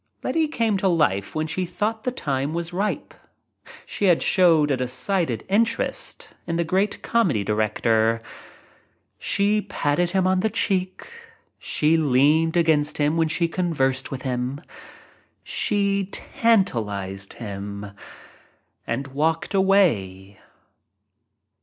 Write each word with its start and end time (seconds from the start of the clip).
Letty 0.23 0.47
came 0.47 0.77
to 0.77 0.87
life 0.87 1.27
THE 1.27 1.33
GREAT 1.33 1.41
LETTY 1.43 1.47
37 1.47 1.47
she 1.67 1.71
thought 1.77 2.03
the 2.05 2.11
time 2.11 2.53
was 2.55 2.73
ripe. 2.73 3.13
She 3.85 4.19
showed 4.19 4.71
a 4.71 4.77
decided 4.77 5.45
interest 5.47 6.29
in 6.47 6.55
the 6.55 6.63
great 6.63 7.03
comedy 7.03 7.43
director. 7.43 8.19
She 9.19 9.61
patted 9.61 10.09
him 10.09 10.25
on 10.25 10.39
the 10.39 10.49
cheek— 10.49 11.07
she 11.59 11.97
leaned 11.97 12.57
against 12.57 12.97
him 12.97 13.15
when 13.15 13.27
she 13.27 13.47
conversed 13.47 14.09
with 14.09 14.23
him; 14.23 14.61
she 15.43 16.05
tantalized 16.11 17.33
him 17.33 17.91
and 18.87 19.07
walked 19.09 19.51
a^ay. 19.51 20.39